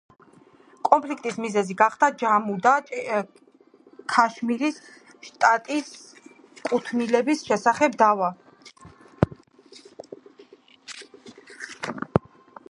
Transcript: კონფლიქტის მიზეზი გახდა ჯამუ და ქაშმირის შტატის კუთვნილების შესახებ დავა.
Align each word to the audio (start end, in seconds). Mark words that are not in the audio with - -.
კონფლიქტის 0.87 1.35
მიზეზი 1.41 1.75
გახდა 1.81 2.07
ჯამუ 2.21 2.55
და 2.63 2.71
ქაშმირის 4.13 4.79
შტატის 5.27 5.93
კუთვნილების 6.71 7.45
შესახებ 7.51 8.01
დავა. 8.05 8.33